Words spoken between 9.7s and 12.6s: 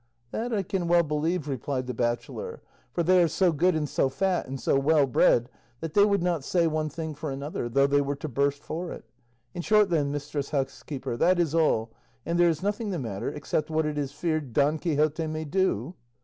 then, mistress housekeeper, that is all, and there